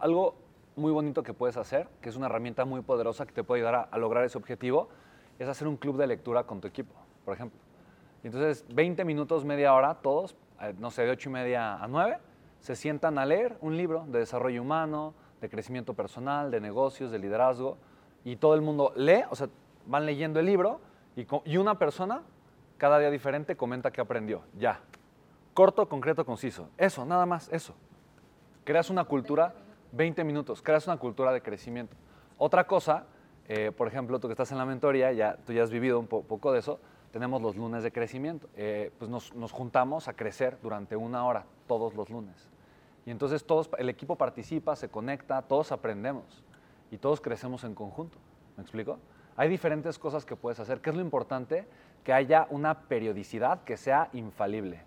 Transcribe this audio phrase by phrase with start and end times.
[0.00, 0.34] algo
[0.76, 3.74] muy bonito que puedes hacer, que es una herramienta muy poderosa que te puede ayudar
[3.74, 4.88] a, a lograr ese objetivo,
[5.38, 7.58] es hacer un club de lectura con tu equipo, por ejemplo.
[8.24, 12.18] Entonces, 20 minutos, media hora, todos, eh, no sé, de 8 y media a 9,
[12.60, 17.18] se sientan a leer un libro de desarrollo humano, de crecimiento personal, de negocios, de
[17.18, 17.78] liderazgo,
[18.24, 19.48] y todo el mundo lee, o sea,
[19.86, 20.80] van leyendo el libro,
[21.16, 22.22] y, y una persona,
[22.76, 24.42] cada día diferente, comenta qué aprendió.
[24.58, 24.80] Ya.
[25.54, 26.68] Corto, concreto, conciso.
[26.76, 27.74] Eso, nada más, eso.
[28.64, 29.54] Creas una cultura,
[29.92, 31.96] 20 minutos, creas una cultura de crecimiento.
[32.36, 33.06] Otra cosa,
[33.48, 36.06] eh, por ejemplo, tú que estás en la mentoría, ya, tú ya has vivido un
[36.06, 36.78] po- poco de eso,
[37.12, 38.48] tenemos los lunes de crecimiento.
[38.54, 42.48] Eh, pues nos, nos juntamos a crecer durante una hora, todos los lunes.
[43.06, 46.44] Y entonces todos, el equipo participa, se conecta, todos aprendemos
[46.90, 48.18] y todos crecemos en conjunto.
[48.56, 48.98] ¿Me explico?
[49.36, 50.80] Hay diferentes cosas que puedes hacer.
[50.80, 51.66] ¿Qué es lo importante?
[52.04, 54.82] Que haya una periodicidad que sea infalible.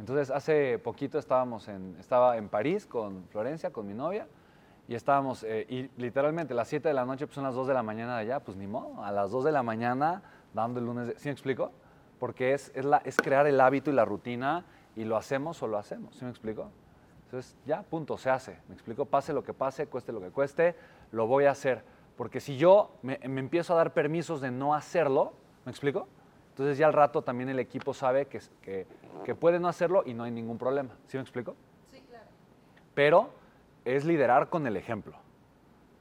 [0.00, 4.26] Entonces, hace poquito estábamos en, estaba en París con Florencia, con mi novia,
[4.88, 7.74] y estábamos, eh, y literalmente las 7 de la noche, pues son las 2 de
[7.74, 10.22] la mañana de allá, pues ni modo, a las 2 de la mañana
[10.54, 11.70] dando el lunes, de- ¿sí me explico?
[12.18, 14.64] Porque es, es, la, es crear el hábito y la rutina,
[14.96, 16.70] y lo hacemos o lo hacemos, ¿sí me explico?
[17.26, 19.04] Entonces, ya, punto, se hace, ¿me explico?
[19.04, 20.76] Pase lo que pase, cueste lo que cueste,
[21.12, 21.84] lo voy a hacer.
[22.16, 25.34] Porque si yo me, me empiezo a dar permisos de no hacerlo,
[25.66, 26.08] ¿me explico?
[26.50, 28.86] Entonces ya al rato también el equipo sabe que, que,
[29.24, 30.90] que puede no hacerlo y no hay ningún problema.
[31.06, 31.56] ¿Sí me explico?
[31.90, 32.26] Sí, claro.
[32.94, 33.30] Pero
[33.84, 35.16] es liderar con el ejemplo.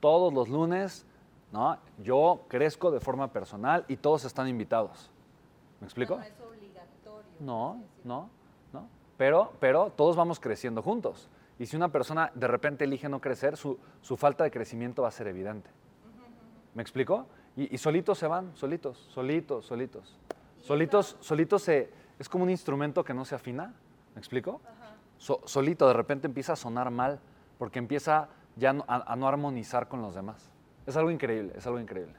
[0.00, 1.06] Todos los lunes,
[1.52, 1.78] ¿no?
[2.02, 5.10] Yo crezco de forma personal y todos están invitados.
[5.80, 6.14] ¿Me explico?
[6.14, 7.30] No, no es obligatorio.
[7.40, 8.30] No, no,
[8.72, 8.88] no.
[9.16, 11.28] Pero, pero todos vamos creciendo juntos.
[11.58, 15.08] Y si una persona de repente elige no crecer, su, su falta de crecimiento va
[15.08, 15.70] a ser evidente.
[16.74, 17.26] ¿Me explico?
[17.56, 20.16] Y, y solitos se van, solitos, solitos, solitos.
[20.68, 23.72] Solitos, solitos se, es como un instrumento que no se afina.
[24.14, 24.60] ¿Me explico?
[25.16, 27.20] So- solito de repente empieza a sonar mal
[27.58, 30.50] porque empieza ya no- a, a no armonizar con los demás.
[30.86, 32.14] Es algo increíble, es algo increíble.